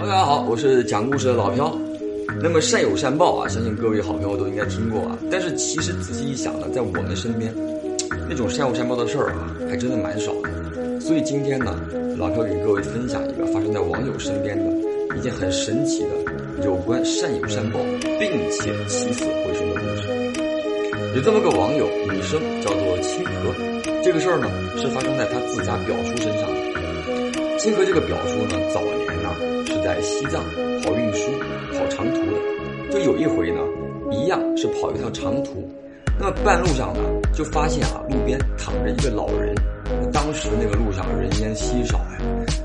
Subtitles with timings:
[0.00, 1.78] 大家好，我是讲故事的老飘。
[2.42, 5.18] 那么善有善报啊，相信各位好朋友都应该听过啊。
[5.30, 7.54] 但是其实仔细一想呢，在我们身边，
[8.26, 10.98] 那种善有善报的事儿啊，还真的蛮少的。
[11.00, 11.78] 所以今天呢，
[12.16, 14.72] 老飘给各位分享一个发生在网友身边的
[15.18, 17.78] 一件很神奇的有关善有善报，
[18.18, 20.08] 并且起死回生的故事。
[21.14, 23.52] 有这么个网友，女生叫做清河，
[24.02, 24.48] 这个事儿呢
[24.78, 26.69] 是发生在她自家表叔身上的。
[27.62, 29.36] 金河这个表叔呢，早年呢
[29.66, 30.42] 是在西藏
[30.82, 31.30] 跑运输、
[31.74, 32.90] 跑长途的。
[32.90, 33.60] 就有一回呢，
[34.10, 35.68] 一样是跑一趟长途，
[36.18, 37.00] 那么半路上呢，
[37.34, 39.54] 就发现啊，路边躺着一个老人。
[40.10, 42.18] 当时那个路上人烟稀少呀，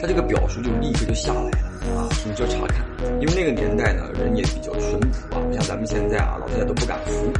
[0.00, 1.58] 他这个表叔就立刻就下来了
[1.96, 2.84] 啊，你就查看，
[3.20, 7.32] 因为那个年代呢，人也比较淳朴啊，不像咱们现在啊，老太太都不敢扶。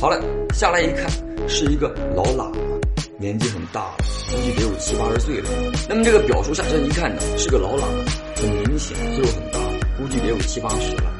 [0.00, 0.18] 好了，
[0.54, 1.06] 下来一看，
[1.46, 2.77] 是一个老喇嘛，
[3.20, 3.96] 年纪很大了，
[4.30, 5.50] 估计得有七八十岁了。
[5.88, 8.04] 那么这个表叔下车一看呢，是个老喇嘛，
[8.36, 9.58] 很明显岁数很大，
[9.98, 11.12] 估计得有七八十了。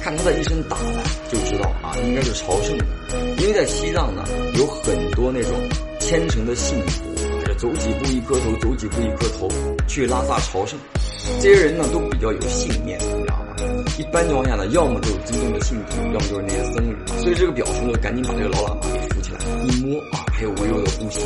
[0.00, 2.84] 看他的一身打扮，就知道啊，应该是朝圣的。
[3.38, 4.24] 因为在西藏呢，
[4.54, 5.50] 有很多那种
[5.98, 7.02] 虔诚的信徒，
[7.44, 9.48] 这走几步一磕头，走几步一磕头，
[9.88, 10.78] 去拉萨朝圣。
[11.40, 13.56] 这些人呢，都比较有信念，你知道吗？
[13.98, 16.96] 一般情况下呢，要么就是真正的信徒，要么就是那些僧侣。
[17.20, 19.19] 所以这个表叔呢，赶紧把这个老喇嘛给，
[19.66, 21.20] 一摸啊，还有微弱的呼吸，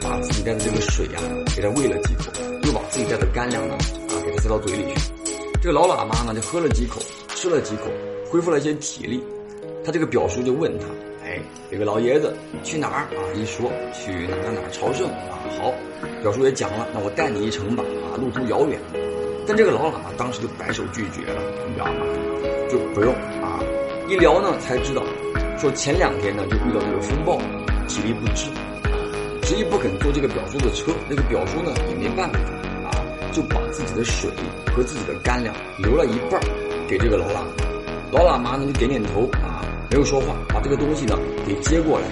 [0.00, 1.20] 把自己带的这个水呀，
[1.54, 2.24] 给他喂了几口，
[2.64, 5.12] 又把自己带的干粮呢，啊，给他塞到嘴里去。
[5.60, 7.00] 这个老喇嘛呢，就喝了几口，
[7.34, 7.84] 吃了几口，
[8.30, 9.22] 恢复了一些体力。
[9.84, 10.84] 他这个表叔就问他
[11.24, 15.40] ：“哎，这个老爷子去哪儿啊？”一说去哪哪哪朝圣啊。
[15.58, 15.72] 好，
[16.22, 17.82] 表叔也讲了，那我带你一程吧。
[17.82, 18.78] 啊，路途遥远。
[19.46, 22.04] 但这个老喇嘛当时就摆手拒绝了，你知道吗？
[22.68, 23.58] 就不用啊。
[24.08, 25.02] 一聊呢，才知道，
[25.58, 27.38] 说前两天呢就遇到这个风暴，
[27.88, 28.50] 体力不支
[28.84, 28.92] 啊，
[29.42, 30.92] 执意不肯坐这个表叔的车。
[31.08, 32.38] 那个表叔呢也没办法
[32.84, 32.90] 啊，
[33.32, 34.30] 就把自己的水
[34.72, 36.38] 和自己的干粮留了一半
[36.86, 37.42] 给这个老喇。
[38.12, 42.06] 老喇嘛呢就点点头啊，没有说话，把这个东西呢给接过来。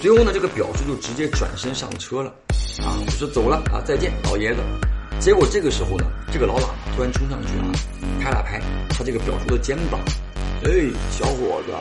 [0.00, 2.34] 随后呢，这个表叔就直接转身上车了，
[2.84, 4.60] 啊，就说走了啊，再见，老爷子。
[5.20, 7.70] 结果这个时候呢，这个老喇嘛突然冲上去啊，
[8.20, 8.60] 拍了拍
[8.90, 10.00] 他这个表叔的肩膀，
[10.64, 10.70] 哎，
[11.12, 11.72] 小伙子，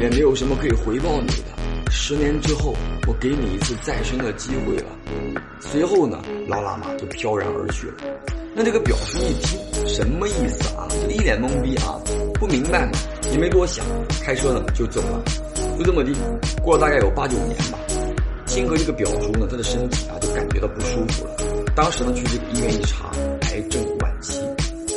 [0.00, 1.50] 也没有什么可以回报你的，
[1.90, 2.74] 十年之后
[3.06, 4.86] 我给你一次再生的机会了。
[5.60, 7.94] 随后呢，老喇嘛就飘然而去了。
[8.54, 10.86] 那这个表叔一听什么意思啊？
[11.02, 11.98] 就一脸懵逼啊，
[12.34, 12.92] 不明白嘛，
[13.32, 13.84] 也没多想，
[14.22, 15.22] 开车呢就走了。
[15.78, 16.12] 就这么地，
[16.62, 17.78] 过了大概有八九年吧。
[18.46, 21.30] 清河这个表叔呢，他的身体啊就感觉到不舒服了。
[21.74, 23.10] 当时呢去这个医院一查，
[23.48, 24.38] 癌症晚期，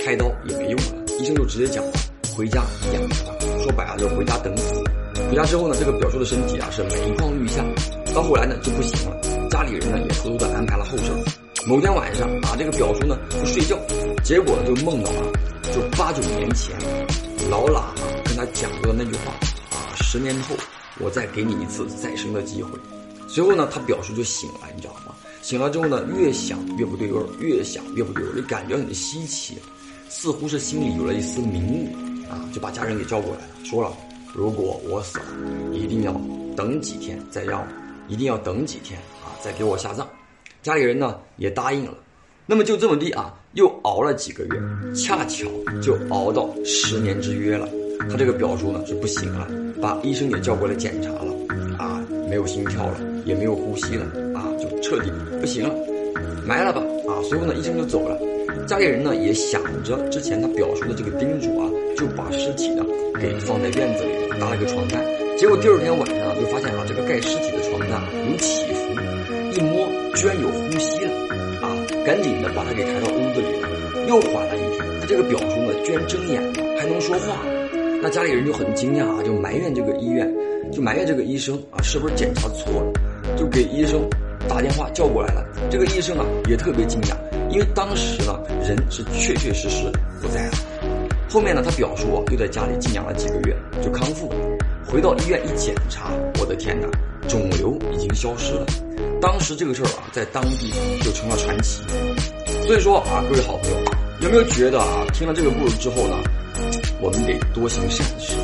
[0.04, 1.06] 开刀也没用了。
[1.20, 1.92] 医生就直接讲了，
[2.36, 2.62] 回家
[2.94, 3.34] 养着吧。
[3.64, 4.84] 说白了就是回家等死。
[5.30, 7.64] 回家之后呢，这个表叔的身体啊是每况愈下。
[8.16, 11.12] 到后来呢就不行了，家里人呢也偷偷的安排了后事。
[11.68, 13.78] 某天晚上啊，这个表叔呢就睡觉，
[14.24, 15.32] 结果就梦到了，
[15.74, 16.74] 就八九年前，
[17.50, 17.94] 老喇嘛
[18.24, 19.34] 跟他讲过的那句话
[19.72, 20.56] 啊，十年后
[21.00, 22.72] 我再给你一次再生的机会。
[23.28, 25.14] 随后呢，他表叔就醒了，你知道吗？
[25.42, 29.58] 醒了之后呢，越想越不对味儿，越想越不对味儿，就感觉很稀奇，
[30.08, 31.94] 似乎是心里有了一丝明悟
[32.32, 33.92] 啊，就把家人给叫过来了，说了，
[34.38, 35.26] 如果我死了，
[35.74, 36.14] 一定要
[36.56, 37.68] 等几天再让我，
[38.08, 40.08] 一定要等几天啊，再给我下葬。
[40.62, 41.96] 家里人呢也答应了，
[42.46, 45.48] 那么就这么地啊，又熬了几个月，恰巧
[45.82, 47.68] 就熬到十年之约了。
[48.12, 49.48] 他这个表叔呢是不行了，
[49.82, 51.34] 把医生也叫过来检查了，
[51.80, 52.00] 啊，
[52.30, 54.06] 没有心跳了，也没有呼吸了，
[54.36, 55.12] 啊，就彻底
[55.42, 55.74] 不行了，
[56.46, 56.80] 埋了吧，
[57.12, 58.16] 啊，随后呢医生就走了，
[58.68, 62.84] 家里人呢也想着之前他表叔的这个叮嘱啊，就把尸体呢
[63.18, 65.02] 给放在院子里搭了个床单，
[65.38, 68.92] 结果第二天晚上就发现啊这个盖尸体的床单有起伏，
[69.56, 71.12] 一摸居然有呼吸了，
[71.62, 71.72] 啊，
[72.06, 73.48] 赶紧的把他给抬到屋子里，
[74.10, 77.38] 又缓了一天，他这个表叔呢居然睁眼了，还能说话。
[78.02, 80.30] 那家里人就很惊讶啊，就埋怨这个医院，
[80.74, 82.92] 就埋怨这个医生啊，是不是检查错了？
[83.38, 84.02] 就给医生
[84.50, 85.46] 打电话叫过来了。
[85.72, 87.16] 这个医生啊也特别惊讶，
[87.50, 89.92] 因为当时呢人是确确实实
[90.22, 90.58] 不在了。
[91.30, 94.36] 后面呢他表叔啊又在家里静养了几个月，就康复了。
[94.88, 96.88] 回到医院一检查，我的天哪，
[97.28, 98.66] 肿瘤已经消失了。
[99.22, 100.72] 当时这个事儿啊在当地
[101.02, 101.82] 就成了传奇。
[102.66, 103.78] 所以说啊，各位好朋友，
[104.22, 106.16] 有没有觉得啊听了这个故事之后呢？
[107.00, 108.36] 我们得多行善事，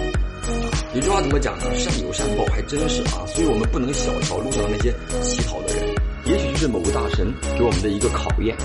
[0.94, 1.66] 有句话怎么讲呢？
[1.76, 3.26] 善有善报，还真是啊。
[3.28, 8.56] 所以我们不能小瞧路上的那些乞讨的人，也许就是某个大神给我们的一个考验，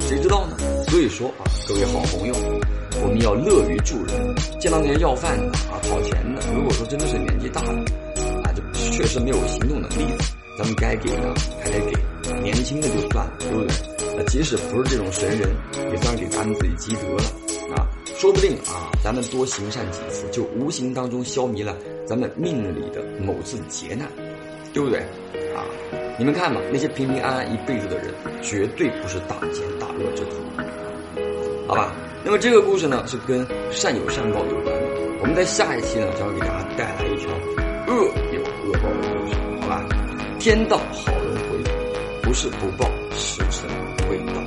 [0.00, 0.56] 谁知道呢？
[0.88, 2.34] 所以说啊，各位好朋友，
[3.00, 4.34] 我们要乐于助人。
[4.60, 7.84] 见到那些要饭的啊、讨钱的，如果说真的是年纪大了，
[8.42, 10.24] 啊，就确实没有行动能力的，
[10.58, 11.32] 咱们该给的
[11.62, 11.96] 还得给。
[12.42, 13.76] 年轻的就算了，对不对？
[14.16, 15.48] 那即使不是这种神人，
[15.92, 17.22] 也算是给咱们自己积德了
[17.76, 17.86] 啊。
[18.16, 24.08] 说不定啊，咱们多行善几次，就无形当中消弭了咱们命里的某次劫难，
[24.72, 25.04] 对不对？
[26.18, 30.36] 你们看嘛，那些平平安安一辈子的人，绝对不是大奸大恶之徒，
[31.68, 31.92] 好吧？
[32.24, 34.86] 那么这个故事呢，是跟善有善报有关的。
[35.20, 37.28] 我们在下一期呢，将会给大家带来一条
[37.86, 39.84] 恶有恶报的故事，好吧？
[40.38, 41.58] 天道好轮回，
[42.22, 43.68] 不是不报，时辰
[44.10, 44.40] 未到。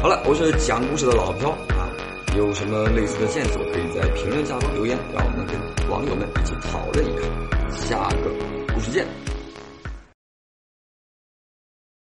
[0.00, 1.92] 好了，我是讲故事的老飘啊，
[2.38, 7.98] 有什么类似的线索，可以在评论下方留言，让我们跟网友们一起讨论一下。
[7.98, 8.30] 下个
[8.72, 9.06] 故事见。